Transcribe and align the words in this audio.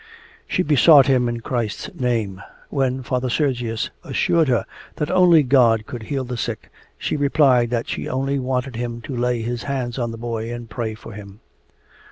She 0.47 0.63
besought 0.63 1.05
him 1.05 1.29
in 1.29 1.41
Christ's 1.41 1.91
name. 1.93 2.41
When 2.71 3.03
Father 3.03 3.29
Sergius 3.29 3.91
assured 4.03 4.47
her 4.47 4.65
that 4.95 5.11
only 5.11 5.43
God 5.43 5.85
could 5.85 6.01
heal 6.01 6.23
the 6.23 6.37
sick, 6.37 6.71
she 6.97 7.15
replied 7.15 7.69
that 7.69 7.87
she 7.87 8.09
only 8.09 8.39
wanted 8.39 8.75
him 8.77 9.01
to 9.01 9.15
lay 9.15 9.43
his 9.43 9.61
hands 9.69 9.99
on 9.99 10.09
the 10.09 10.17
boy 10.17 10.51
and 10.51 10.67
pray 10.71 10.95
for 10.95 11.11
him. 11.13 11.41